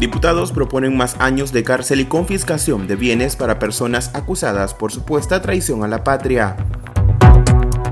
[0.00, 5.42] Diputados proponen más años de cárcel y confiscación de bienes para personas acusadas por supuesta
[5.42, 6.56] traición a la patria.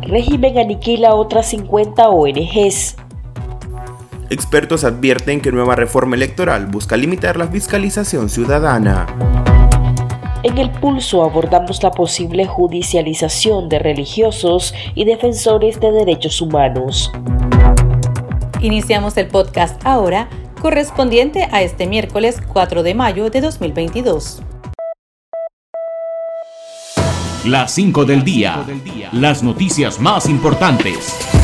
[0.01, 2.97] Régimen aniquila otras 50 ONGs.
[4.31, 9.07] Expertos advierten que nueva reforma electoral busca limitar la fiscalización ciudadana.
[10.45, 17.13] En el pulso abordamos la posible judicialización de religiosos y defensores de derechos humanos.
[18.63, 24.43] Iniciamos el podcast ahora correspondiente a este miércoles 4 de mayo de 2022.
[27.45, 28.67] Las 5 del día.
[29.13, 31.38] Las noticias más importantes.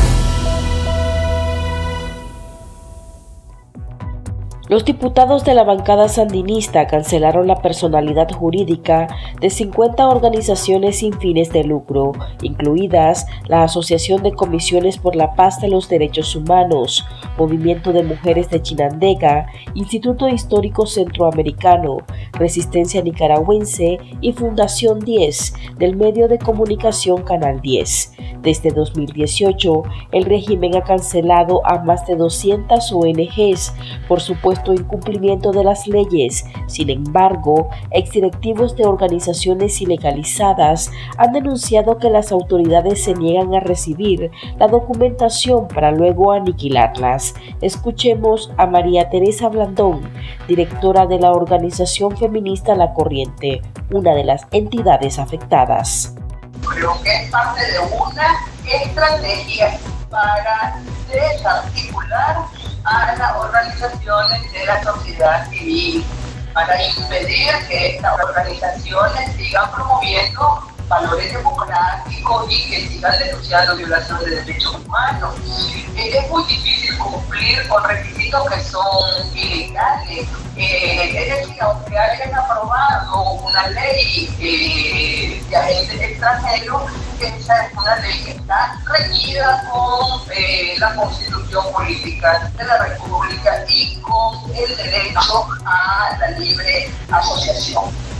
[4.67, 9.07] Los diputados de la bancada sandinista cancelaron la personalidad jurídica
[9.39, 15.61] de 50 organizaciones sin fines de lucro, incluidas la Asociación de Comisiones por la Paz
[15.61, 17.05] de los Derechos Humanos,
[17.37, 21.97] Movimiento de Mujeres de Chinandega, Instituto Histórico Centroamericano,
[22.33, 28.13] Resistencia Nicaragüense y Fundación 10 del medio de comunicación Canal 10.
[28.41, 33.73] Desde 2018, el régimen ha cancelado a más de 200 ONGs
[34.07, 36.45] por supuesto incumplimiento de las leyes.
[36.67, 44.31] Sin embargo, exdirectivos de organizaciones ilegalizadas han denunciado que las autoridades se niegan a recibir
[44.59, 47.35] la documentación para luego aniquilarlas.
[47.61, 50.01] Escuchemos a María Teresa Blandón,
[50.47, 56.15] directora de la organización feminista La Corriente, una de las entidades afectadas.
[56.67, 59.77] Creo que es parte de una estrategia
[60.09, 60.79] para
[61.11, 62.45] desarticular
[62.85, 66.05] a las organizaciones de la sociedad civil
[66.53, 74.35] para impedir que estas organizaciones sigan promoviendo valores democráticos y que sigan denunciando violaciones de
[74.43, 75.35] derechos humanos.
[75.95, 80.27] Es muy difícil cumplir con requisitos que son ilegales.
[80.57, 86.83] Eh, es decir, aunque hayan aprobado una ley eh, de agentes extranjeros,
[87.19, 93.65] esa es una ley que está reñida con eh, la constitución política de la República
[93.67, 98.14] y con el derecho a la libre asociación.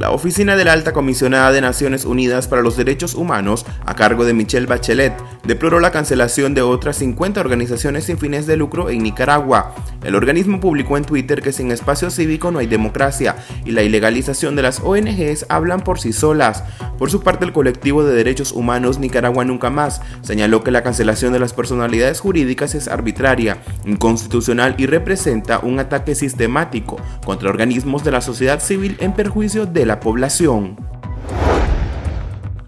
[0.00, 4.24] La Oficina de la Alta Comisionada de Naciones Unidas para los Derechos Humanos, a cargo
[4.24, 5.12] de Michelle Bachelet,
[5.44, 9.74] deploró la cancelación de otras 50 organizaciones sin fines de lucro en Nicaragua.
[10.02, 14.56] El organismo publicó en Twitter que sin espacio cívico no hay democracia y la ilegalización
[14.56, 16.64] de las ONGs hablan por sí solas.
[16.98, 21.34] Por su parte, el colectivo de derechos humanos Nicaragua Nunca Más señaló que la cancelación
[21.34, 28.12] de las personalidades jurídicas es arbitraria, inconstitucional y representa un ataque sistemático contra organismos de
[28.12, 30.76] la sociedad civil en perjuicio de la población.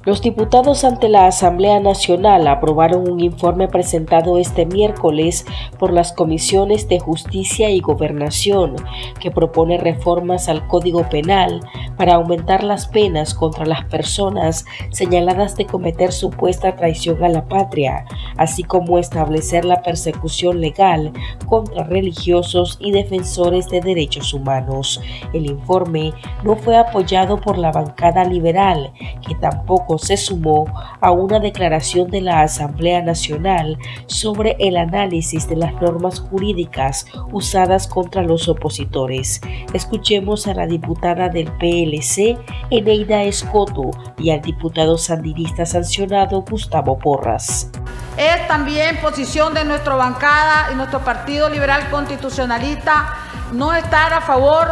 [0.05, 5.47] Los diputados ante la Asamblea Nacional aprobaron un informe presentado este miércoles
[5.79, 8.75] por las comisiones de Justicia y Gobernación
[9.21, 11.61] que propone reformas al Código Penal
[11.97, 18.05] para aumentar las penas contra las personas señaladas de cometer supuesta traición a la patria,
[18.39, 21.13] así como establecer la persecución legal
[21.47, 25.01] contra religiosos y defensores de derechos humanos.
[25.33, 28.93] El informe no fue apoyado por la bancada liberal,
[29.25, 30.65] que tampoco se sumó
[31.01, 37.87] a una declaración de la Asamblea Nacional sobre el análisis de las normas jurídicas usadas
[37.87, 39.41] contra los opositores.
[39.73, 42.39] Escuchemos a la diputada del PLC,
[42.71, 47.71] Eneida Escoto, y al diputado sandinista sancionado Gustavo Porras.
[48.17, 53.17] Es también posición de nuestra bancada y nuestro Partido Liberal Constitucionalista
[53.53, 54.69] no estar a favor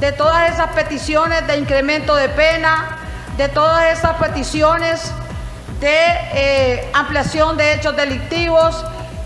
[0.00, 2.98] de todas esas peticiones de incremento de pena,
[3.36, 5.12] de todas esas peticiones
[5.80, 5.98] de
[6.34, 8.84] eh, ampliación de hechos delictivos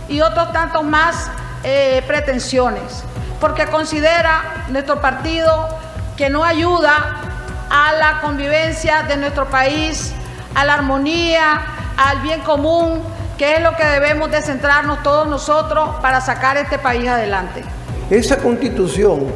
[0.09, 1.31] y otros tantos más
[1.65, 3.05] eh, pretensiones,
[3.41, 5.69] porque considera nuestro partido
[6.17, 7.21] que no ayuda
[7.69, 10.13] a la convivencia de nuestro país,
[10.55, 11.61] a la armonía,
[11.97, 13.03] al bien común,
[13.37, 17.63] que es lo que debemos de centrarnos todos nosotros para sacar este país adelante.
[18.09, 19.27] Esa constitución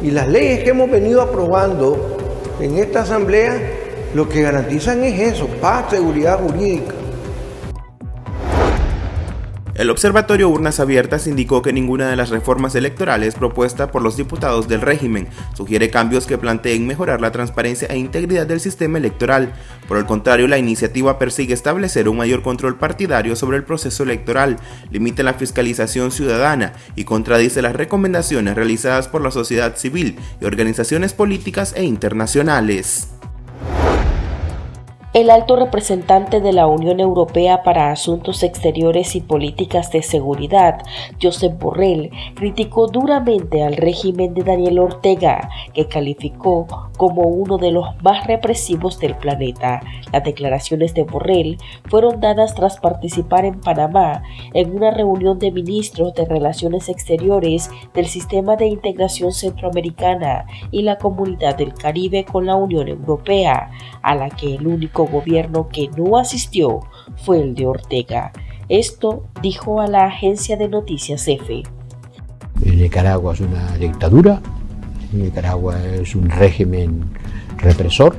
[0.00, 2.16] y las leyes que hemos venido aprobando
[2.60, 3.79] en esta asamblea
[4.14, 6.94] lo que garantizan es eso, paz, seguridad jurídica.
[9.80, 14.68] El Observatorio Urnas Abiertas indicó que ninguna de las reformas electorales propuestas por los diputados
[14.68, 19.54] del régimen sugiere cambios que planteen mejorar la transparencia e integridad del sistema electoral.
[19.88, 24.58] Por el contrario, la iniciativa persigue establecer un mayor control partidario sobre el proceso electoral,
[24.90, 31.14] limita la fiscalización ciudadana y contradice las recomendaciones realizadas por la sociedad civil y organizaciones
[31.14, 33.19] políticas e internacionales.
[35.12, 40.84] El alto representante de la Unión Europea para Asuntos Exteriores y Políticas de Seguridad,
[41.20, 47.86] Josep Borrell, criticó duramente al régimen de Daniel Ortega, que calificó como uno de los
[48.04, 49.80] más represivos del planeta.
[50.12, 54.22] Las declaraciones de Borrell fueron dadas tras participar en Panamá
[54.54, 60.98] en una reunión de ministros de Relaciones Exteriores del Sistema de Integración Centroamericana y la
[60.98, 63.72] Comunidad del Caribe con la Unión Europea,
[64.02, 66.80] a la que el único gobierno que no asistió
[67.24, 68.32] fue el de Ortega.
[68.68, 71.62] Esto dijo a la agencia de noticias EFE.
[72.64, 74.40] Nicaragua es una dictadura,
[75.12, 77.10] Nicaragua es un régimen
[77.56, 78.16] represor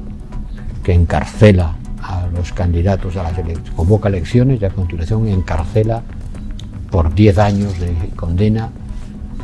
[0.84, 6.02] que encarcela a los candidatos a las elecciones, convoca elecciones y a continuación encarcela
[6.90, 8.72] por 10 años de condena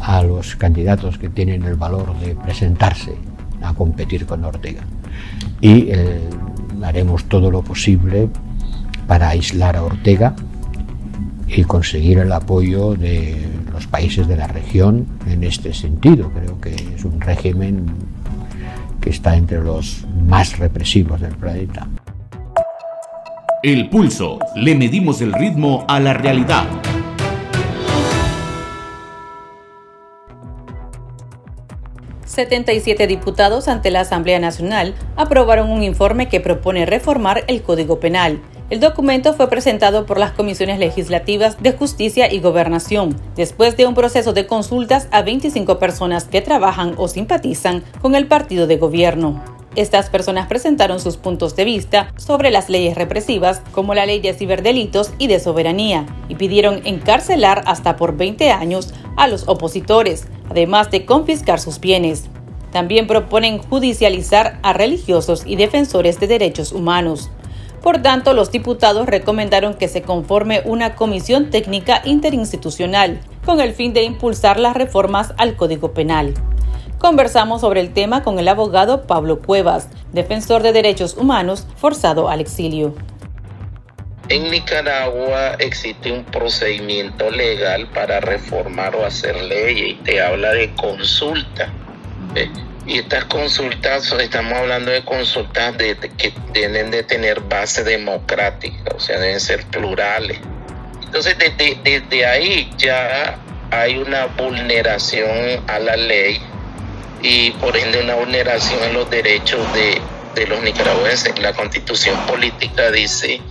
[0.01, 3.15] a los candidatos que tienen el valor de presentarse
[3.61, 4.81] a competir con Ortega.
[5.61, 6.21] Y el
[6.83, 8.29] haremos todo lo posible
[9.07, 10.35] para aislar a Ortega
[11.47, 16.31] y conseguir el apoyo de los países de la región en este sentido.
[16.31, 17.85] Creo que es un régimen
[18.99, 21.87] que está entre los más represivos del planeta.
[23.63, 24.39] El pulso.
[24.55, 26.65] Le medimos el ritmo a la realidad.
[32.37, 38.39] 77 diputados ante la Asamblea Nacional aprobaron un informe que propone reformar el Código Penal.
[38.69, 43.95] El documento fue presentado por las comisiones legislativas de Justicia y Gobernación, después de un
[43.95, 49.56] proceso de consultas a 25 personas que trabajan o simpatizan con el partido de gobierno.
[49.77, 54.33] Estas personas presentaron sus puntos de vista sobre las leyes represivas, como la ley de
[54.33, 60.89] ciberdelitos y de soberanía, y pidieron encarcelar hasta por 20 años a los opositores, además
[60.89, 62.23] de confiscar sus bienes.
[62.71, 67.29] También proponen judicializar a religiosos y defensores de derechos humanos.
[67.83, 73.93] Por tanto, los diputados recomendaron que se conforme una comisión técnica interinstitucional con el fin
[73.93, 76.33] de impulsar las reformas al Código Penal.
[76.97, 82.41] Conversamos sobre el tema con el abogado Pablo Cuevas, defensor de derechos humanos forzado al
[82.41, 82.95] exilio.
[84.29, 90.73] En Nicaragua existe un procedimiento legal para reformar o hacer leyes y te habla de
[90.73, 91.71] consulta.
[92.87, 98.99] Y estas consultas, estamos hablando de consultas de, que deben de tener base democrática, o
[98.99, 100.39] sea, deben ser plurales.
[101.03, 103.37] Entonces, desde ahí ya
[103.71, 106.41] hay una vulneración a la ley
[107.21, 110.01] y por ende una vulneración a los derechos de,
[110.35, 111.37] de los nicaragüenses.
[111.39, 113.41] La constitución política dice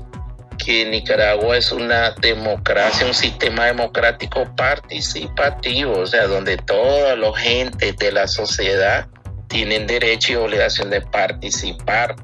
[0.64, 7.96] que Nicaragua es una democracia, un sistema democrático participativo, o sea, donde todos los gentes
[7.96, 9.06] de la sociedad
[9.48, 12.16] tienen derecho y obligación de participar.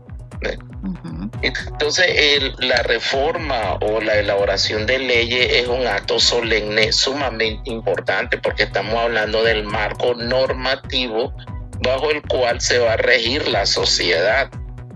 [1.42, 8.62] Entonces, la reforma o la elaboración de leyes es un acto solemne sumamente importante porque
[8.64, 11.34] estamos hablando del marco normativo
[11.80, 14.50] bajo el cual se va a regir la sociedad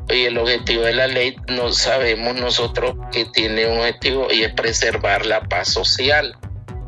[0.08, 4.52] y el objetivo de la ley no sabemos nosotros que tiene un objetivo y es
[4.52, 6.36] preservar la paz social.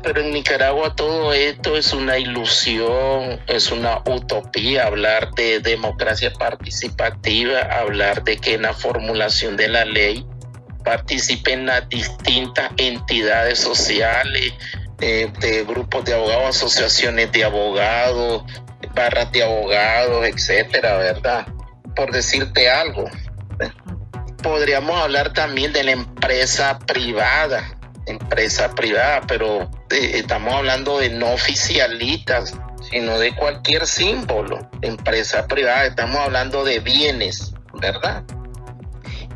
[0.01, 7.61] Pero en Nicaragua todo esto es una ilusión, es una utopía hablar de democracia participativa,
[7.61, 10.25] hablar de que en la formulación de la ley
[10.85, 14.53] participen las distintas entidades sociales,
[15.01, 18.43] eh, de grupos de abogados, asociaciones de abogados,
[18.95, 21.45] barras de abogados, etcétera, ¿verdad?
[21.99, 23.09] por decirte algo.
[24.41, 27.77] Podríamos hablar también de la empresa privada,
[28.09, 32.53] empresa privada, pero eh, estamos hablando de no oficialistas,
[32.89, 38.23] sino de cualquier símbolo, empresa privada, estamos hablando de bienes, ¿verdad?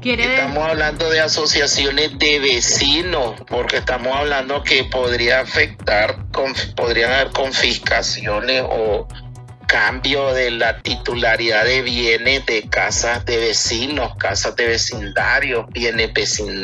[0.04, 6.18] Estamos hablando de asociaciones de vecinos, porque estamos hablando que podría afectar,
[6.76, 9.08] podrían haber confiscaciones o
[9.66, 16.12] cambio de la titularidad de bienes de casas de vecinos, casas de vecindario, bienes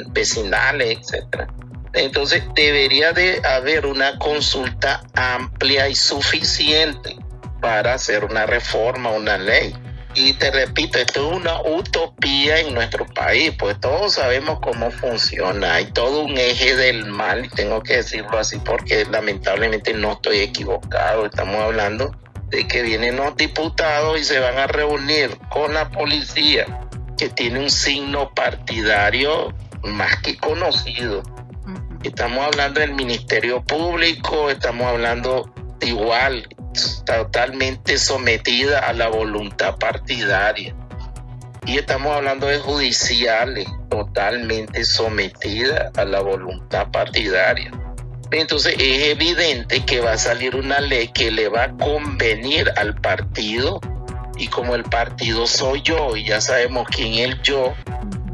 [0.09, 1.49] vecinales, etc.
[1.93, 7.17] Entonces debería de haber una consulta amplia y suficiente
[7.61, 9.75] para hacer una reforma, una ley.
[10.15, 15.75] y te repito, esto es una utopía en nuestro país, pues todos sabemos cómo funciona,
[15.75, 20.39] hay todo un eje del mal, y tengo que decirlo así porque lamentablemente no estoy
[20.39, 22.11] equivocado, estamos hablando
[22.49, 26.65] de que vienen los diputados y se van a reunir con la policía,
[27.17, 29.53] que tiene un signo partidario
[29.83, 31.21] más que conocido.
[32.09, 36.49] Estamos hablando del Ministerio Público, estamos hablando igual,
[37.05, 40.75] totalmente sometida a la voluntad partidaria.
[41.67, 47.71] Y estamos hablando de judiciales, totalmente sometida a la voluntad partidaria.
[48.31, 52.95] Entonces es evidente que va a salir una ley que le va a convenir al
[52.95, 53.79] partido
[54.35, 57.75] y como el partido soy yo y ya sabemos quién es yo,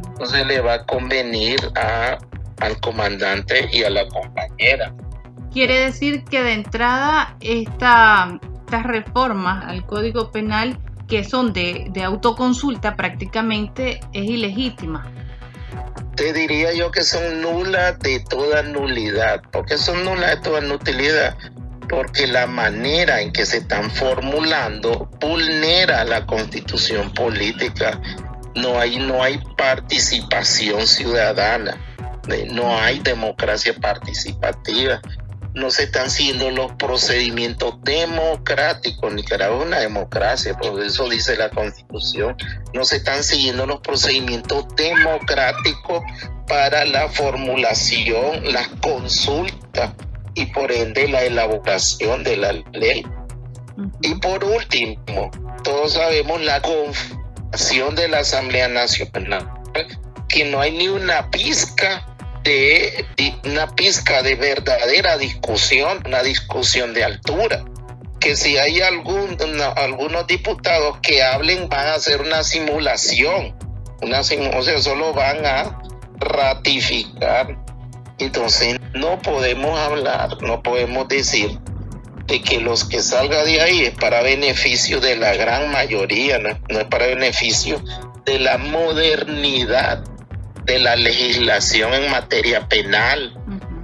[0.07, 2.17] entonces le va a convenir a,
[2.59, 4.93] al comandante y a la compañera.
[5.51, 12.03] Quiere decir que de entrada esta, estas reformas al Código Penal que son de, de
[12.03, 15.09] autoconsulta prácticamente es ilegítima
[16.15, 19.41] te diría yo que son nulas de toda nulidad.
[19.51, 21.37] ¿Por qué son nulas de toda nutilidad?
[21.89, 27.99] Porque la manera en que se están formulando vulnera la constitución política.
[28.55, 31.77] No hay, no hay participación ciudadana,
[32.51, 35.01] no hay democracia participativa
[35.55, 39.13] no se están siguiendo los procedimientos democráticos.
[39.13, 42.35] Nicaragua es una democracia, por eso dice la constitución.
[42.73, 46.03] No se están siguiendo los procedimientos democráticos
[46.47, 49.95] para la formulación, la consulta
[50.33, 53.05] y por ende la elaboración de la ley.
[54.01, 55.31] Y por último,
[55.63, 59.49] todos sabemos la confirmación de la Asamblea Nacional,
[60.27, 62.14] que no hay ni una pizca
[62.45, 63.05] de,
[63.43, 67.65] una pizca de verdadera discusión, una discusión de altura.
[68.19, 69.37] Que si hay algún,
[69.75, 73.55] algunos diputados que hablen, van a hacer una simulación,
[74.01, 74.23] una o
[74.63, 75.81] sea, solo van a
[76.19, 77.57] ratificar.
[78.17, 81.59] Entonces, no podemos hablar, no podemos decir
[82.27, 86.79] de que los que salga de ahí es para beneficio de la gran mayoría, no
[86.79, 87.83] es para beneficio
[88.25, 90.03] de la modernidad
[90.65, 93.37] de la legislación en materia penal.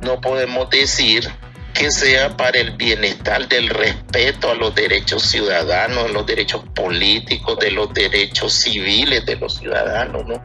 [0.04, 1.30] No podemos decir
[1.74, 7.72] que sea para el bienestar del respeto a los derechos ciudadanos, los derechos políticos, de
[7.72, 10.42] los derechos civiles de los ciudadanos, ¿no?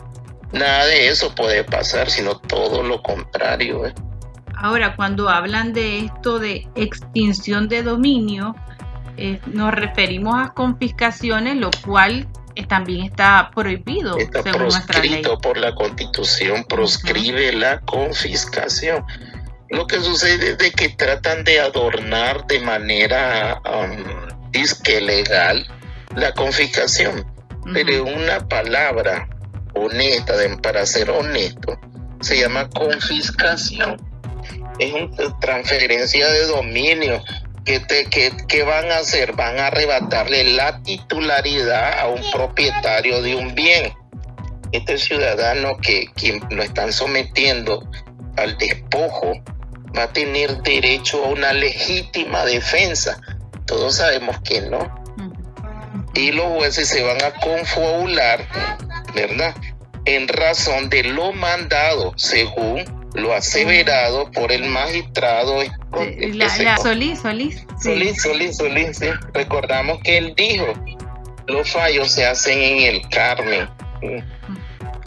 [0.52, 3.86] Nada de eso puede pasar, sino todo lo contrario.
[3.86, 3.94] ¿eh?
[4.56, 8.54] Ahora, cuando hablan de esto de extinción de dominio,
[9.16, 12.28] eh, nos referimos a confiscaciones, lo cual
[12.64, 19.04] también está prohibido está proscrito por la constitución proscribe la confiscación.
[19.68, 25.66] Lo que sucede es que tratan de adornar de manera um, disque legal
[26.14, 27.26] la confiscación.
[27.72, 29.28] Pero una palabra
[29.74, 31.78] honesta para ser honesto
[32.20, 33.96] se llama confiscación.
[34.78, 37.22] Es una transferencia de dominio
[37.66, 39.32] ¿Qué, van a hacer?
[39.32, 43.92] Van a arrebatarle la titularidad a un propietario de un bien.
[44.70, 47.82] Este ciudadano que quien lo están sometiendo
[48.36, 49.32] al despojo
[49.98, 53.20] va a tener derecho a una legítima defensa.
[53.66, 55.04] Todos sabemos que no.
[56.14, 58.46] Y los jueces se van a confabular,
[59.12, 59.56] ¿verdad?
[60.04, 62.84] En razón de lo mandado según
[63.16, 65.62] lo aseverado por el magistrado.
[66.34, 67.66] La, Solís, Solís.
[67.82, 69.06] Solís, Solís, Solís, sí.
[69.32, 70.66] Recordamos que él dijo,
[71.46, 73.68] los fallos se hacen en el Carmen.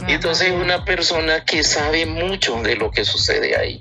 [0.08, 3.78] Y entonces una persona que sabe mucho de lo que sucede ahí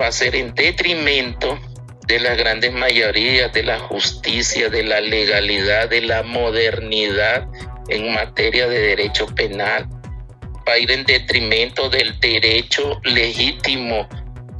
[0.00, 1.58] va a ser en detrimento
[2.06, 7.46] de las grandes mayorías, de la justicia, de la legalidad, de la modernidad
[7.88, 9.88] en materia de derecho penal
[10.68, 14.08] va a ir en detrimento del derecho legítimo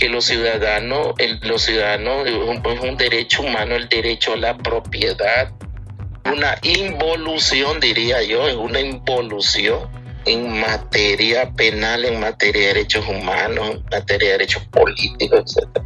[0.01, 5.53] que los ciudadanos, los ciudadanos es un, derecho humano, el derecho a la propiedad,
[6.25, 9.91] una involución, diría yo, es una involución
[10.25, 15.85] en materia penal, en materia de derechos humanos, en materia de derechos políticos, etc.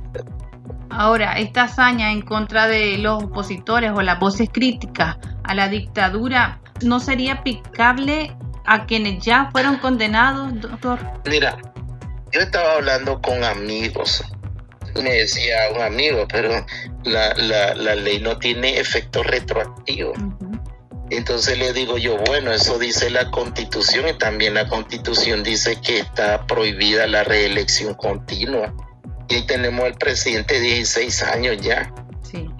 [0.90, 6.60] Ahora, esta hazaña en contra de los opositores o las voces críticas a la dictadura,
[6.82, 10.98] ¿no sería aplicable a quienes ya fueron condenados, doctor?
[11.26, 11.56] Mira,
[12.32, 14.24] yo estaba hablando con amigos.
[15.02, 16.64] Me decía un amigo, pero
[17.04, 20.12] la, la, ley no tiene efecto retroactivo.
[21.10, 25.98] Entonces le digo yo, bueno, eso dice la constitución y también la constitución dice que
[25.98, 28.72] está prohibida la reelección continua.
[29.28, 31.92] Y ahí tenemos el presidente 16 años ya.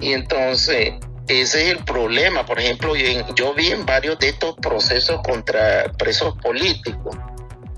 [0.01, 0.95] Y entonces
[1.29, 2.45] ese es el problema.
[2.45, 7.17] Por ejemplo, yo, vi en varios de estos procesos contra presos políticos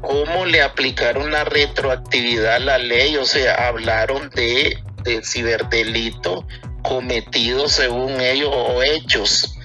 [0.00, 6.46] cómo le aplicaron la retroactividad a la ley, o sea, hablaron de, de ciberdelito
[6.82, 9.56] cometidos según ellos o hechos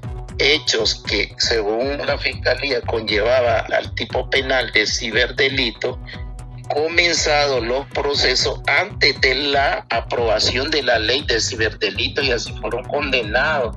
[0.41, 5.99] hechos que según la fiscalía conllevaba al tipo penal de ciberdelito
[6.73, 12.83] comenzados los procesos antes de la aprobación de la ley de ciberdelito y así fueron
[12.85, 13.75] condenados.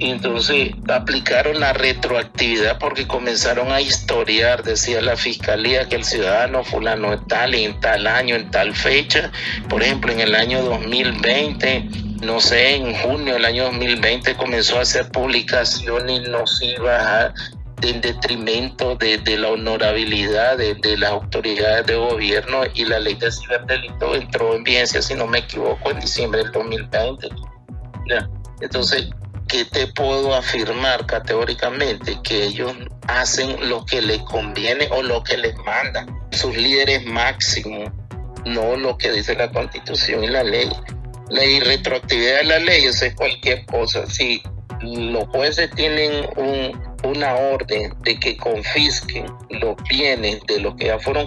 [0.00, 7.24] Entonces aplicaron la retroactividad porque comenzaron a historiar, decía la fiscalía, que el ciudadano fulano
[7.26, 9.30] tal en tal año, en tal fecha,
[9.68, 11.88] por ejemplo en el año 2020,
[12.22, 17.32] no sé, en junio del año 2020 comenzó a hacer publicaciones nocivas
[17.82, 24.14] en detrimento de, la honorabilidad de, las autoridades de gobierno y la ley de ciberdelito
[24.14, 27.28] entró en vigencia, si no me equivoco, en diciembre del 2020.
[28.60, 29.08] Entonces,
[29.48, 32.18] ¿qué te puedo afirmar categóricamente?
[32.22, 32.72] Que ellos
[33.08, 37.90] hacen lo que les conviene o lo que les manda, sus líderes máximos,
[38.44, 40.70] no lo que dice la constitución y la ley.
[41.30, 44.06] La irretroactividad de la ley es cualquier cosa.
[44.06, 44.42] Si
[44.82, 50.98] los jueces tienen un, una orden de que confisquen los bienes de los que ya
[50.98, 51.26] fueron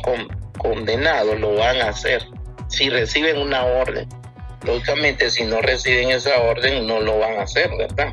[0.58, 2.26] condenados, lo van a hacer.
[2.70, 4.08] Si reciben una orden,
[4.64, 8.12] lógicamente si no reciben esa orden no lo van a hacer, ¿verdad?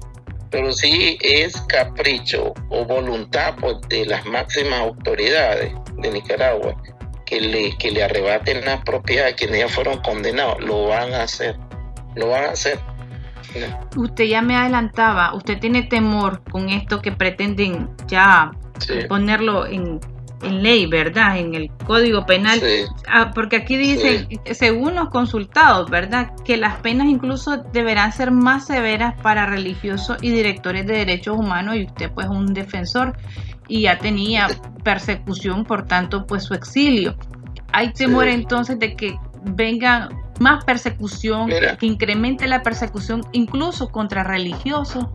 [0.51, 6.77] Pero si es capricho o voluntad pues, de las máximas autoridades de Nicaragua
[7.25, 11.23] que le, que le arrebaten las propiedades a quienes ya fueron condenados, lo van a
[11.23, 11.57] hacer,
[12.15, 12.79] lo van a hacer.
[13.97, 18.51] Usted ya me adelantaba, usted tiene temor con esto que pretenden ya
[19.09, 20.01] ponerlo en,
[20.43, 21.39] ley, ¿verdad?
[21.39, 22.61] En el Código Penal.
[23.07, 26.33] Ah, porque aquí dice, según los consultados, ¿verdad?
[26.45, 31.77] Que las penas incluso deberán ser más severas para religiosos y directores de derechos humanos
[31.77, 33.17] y usted pues un defensor
[33.69, 34.49] y ya tenía
[34.85, 37.15] persecución, por tanto pues su exilio.
[37.73, 40.09] Hay temor entonces de que vengan
[40.43, 45.07] más persecución, que incremente la persecución incluso contra religiosos.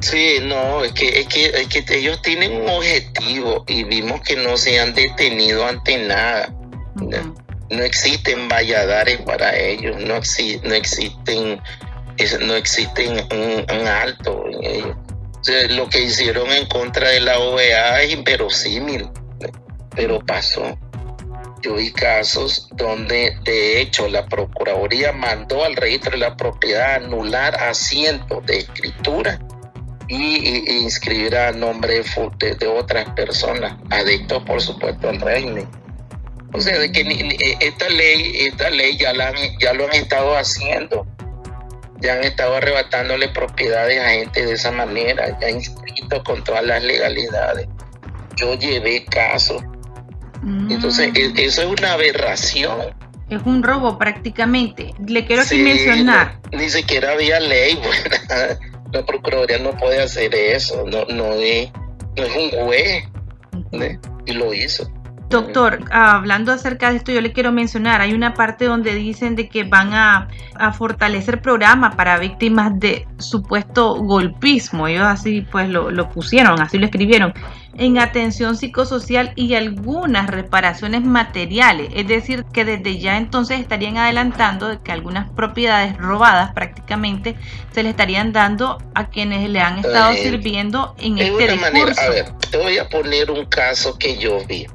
[0.00, 4.36] Sí, no, es que, es que, es que ellos tienen un objetivo y vimos que
[4.36, 6.52] no se han detenido ante nada.
[7.70, 10.20] No existen valladares para ellos, no,
[10.68, 11.60] no existen,
[12.40, 14.96] no existen un, alto en ellos.
[15.70, 19.08] lo que hicieron en contra de la OEA es inverosímil,
[19.94, 20.76] pero pasó
[21.62, 27.54] yo vi casos donde de hecho la Procuraduría mandó al registro de la propiedad anular
[27.62, 29.38] asientos de escritura
[30.08, 32.02] y, inscribir a nombre
[32.38, 35.68] de, otras personas, adictos por supuesto al régimen.
[36.52, 40.36] O sea, de que eh, esta ley, esta ley ya, la ya lo han estado
[40.36, 41.06] haciendo,
[42.00, 46.82] ya han estado arrebatándole propiedades a gente de esa manera, ya inscrito con todas las
[46.82, 47.66] legalidades.
[48.36, 49.62] Yo llevé casos
[50.46, 50.70] mm.
[50.70, 52.94] e, eso es una aberración.
[53.28, 54.94] Es un robo prácticamente.
[55.06, 56.38] Le quiero aquí mencionar.
[56.52, 57.78] ni siquiera había ley.
[58.92, 60.84] la Procuraduría no puede hacer eso.
[60.86, 61.70] No, no, es,
[62.16, 63.04] no es un juez.
[64.26, 64.88] Y lo hizo.
[65.28, 69.48] Doctor, hablando acerca de esto, yo le quiero mencionar, hay una parte donde dicen de
[69.48, 70.28] que van a,
[70.72, 76.86] fortalecer programas para víctimas de supuesto golpismo, ellos así pues lo, lo, pusieron, así lo
[76.86, 77.34] escribieron,
[77.78, 84.68] en atención psicosocial y algunas reparaciones materiales, es decir, que desde ya entonces estarían adelantando
[84.68, 87.36] de que algunas propiedades robadas prácticamente
[87.72, 92.00] se le estarían dando a quienes le han estado sirviendo en este discurso.
[92.00, 94.66] a ver, te voy a poner un caso que yo vi.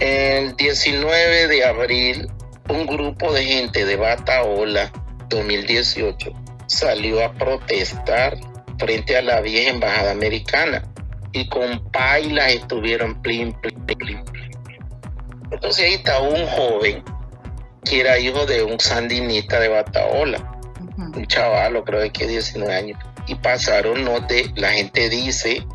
[0.00, 2.28] El 19 de abril,
[2.68, 4.90] un grupo de gente de Bataola
[5.28, 6.32] 2018
[6.66, 8.36] salió a protestar
[8.78, 10.82] frente a la vieja embajada americana
[11.34, 14.24] y con pailas estuvieron plim, plim, plim,
[15.50, 17.04] Entonces ahí estaba un joven
[17.84, 20.58] que era hijo de un sandinista de Bataola,
[20.96, 25.66] un chaval, creo que 19 años, y pasaron, no de, la gente dice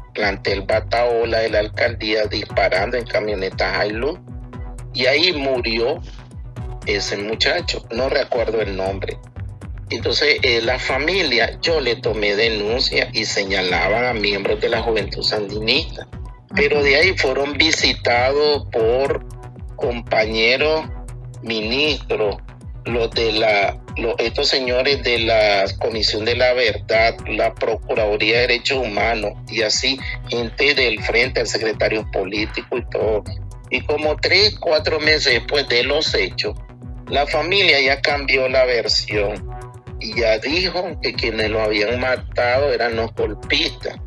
[0.46, 4.20] el Bataola de la alcaldía disparando en camionetas Hilux.
[4.94, 6.02] Y ahí murió
[6.86, 9.18] ese muchacho, no recuerdo el nombre.
[9.90, 15.24] Entonces eh, la familia, yo le tomé denuncia y señalaban a miembros de la juventud
[15.24, 16.08] sandinista,
[16.56, 19.26] pero de ahí fueron visitados por
[19.76, 20.86] compañeros
[21.42, 22.38] ministros,
[22.86, 23.80] los de la
[24.18, 30.00] estos señores de la Comisión de la Verdad, la Procuraduría de Derechos Humanos y así
[30.30, 33.24] gente del frente, el secretario político y todo.
[33.70, 36.56] Y como tres, cuatro meses después de los hechos,
[37.08, 39.50] la familia ya cambió la versión
[40.00, 43.98] y ya dijo que quienes lo habían matado eran los golpistas.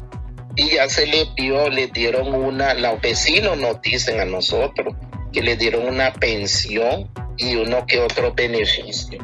[0.56, 4.94] Y ya se le vio, le dieron una, los vecinos nos dicen a nosotros
[5.32, 9.18] que le dieron una pensión y uno que otro beneficio.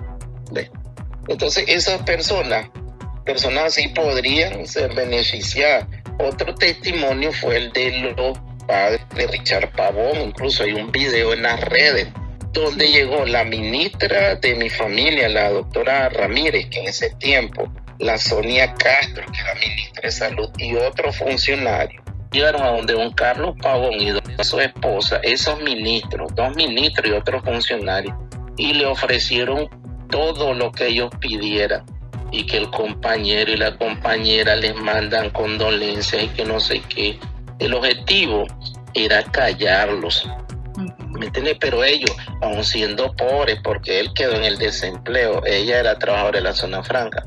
[1.28, 2.70] Entonces esas personas,
[3.24, 5.86] personas así podrían ser beneficiadas.
[6.18, 11.42] Otro testimonio fue el de los padres de Richard Pavón, incluso hay un video en
[11.42, 12.08] las redes
[12.60, 18.18] donde llegó la ministra de mi familia, la doctora Ramírez, que en ese tiempo, la
[18.18, 23.54] Sonia Castro, que era ministra de Salud, y otro funcionario, llegaron a donde don Carlos
[23.62, 24.12] Pavón y
[24.44, 28.16] su esposa, esos ministros, dos ministros y otro funcionario,
[28.56, 29.68] y le ofrecieron
[30.10, 31.84] todo lo que ellos pidieran
[32.30, 37.18] y que el compañero y la compañera les mandan condolencias y que no sé qué.
[37.58, 38.46] El objetivo
[38.94, 40.28] era callarlos,
[41.10, 41.56] ¿me entiendes?
[41.60, 42.10] Pero ellos,
[42.42, 46.82] aun siendo pobres, porque él quedó en el desempleo, ella era trabajadora de la zona
[46.82, 47.26] franca,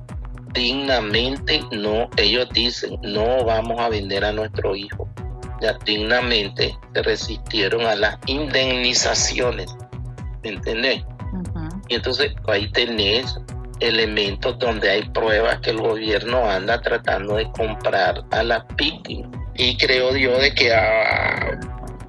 [0.54, 5.10] dignamente no, ellos dicen, no vamos a vender a nuestro hijo.
[5.62, 9.76] Ya dignamente se resistieron a las indemnizaciones,
[10.44, 11.04] ¿me entiendes?
[11.88, 13.38] Y entonces ahí tenés
[13.80, 19.30] elementos donde hay pruebas que el gobierno anda tratando de comprar a las víctimas.
[19.56, 21.60] Y creo yo de que a,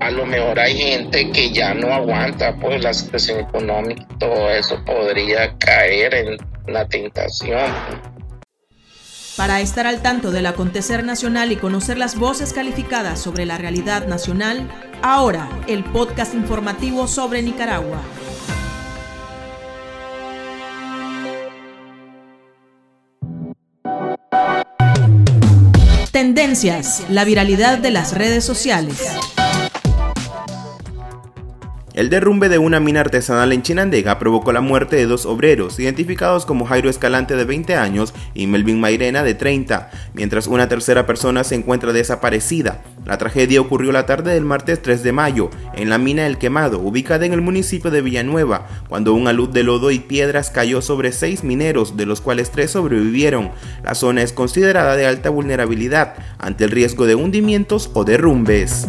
[0.02, 4.82] a lo mejor hay gente que ya no aguanta pues la situación económica, todo eso
[4.84, 6.36] podría caer en
[6.66, 7.70] la tentación.
[9.36, 14.06] Para estar al tanto del acontecer nacional y conocer las voces calificadas sobre la realidad
[14.06, 14.68] nacional,
[15.02, 18.02] ahora el podcast informativo sobre Nicaragua.
[26.10, 29.41] Tendencias, la viralidad de las redes sociales.
[32.02, 36.46] El derrumbe de una mina artesanal en Chinandega provocó la muerte de dos obreros, identificados
[36.46, 41.44] como Jairo Escalante de 20 años y Melvin Mairena de 30, mientras una tercera persona
[41.44, 42.82] se encuentra desaparecida.
[43.06, 46.80] La tragedia ocurrió la tarde del martes 3 de mayo, en la mina El Quemado,
[46.80, 51.12] ubicada en el municipio de Villanueva, cuando una luz de lodo y piedras cayó sobre
[51.12, 53.52] seis mineros, de los cuales tres sobrevivieron.
[53.84, 58.88] La zona es considerada de alta vulnerabilidad ante el riesgo de hundimientos o derrumbes.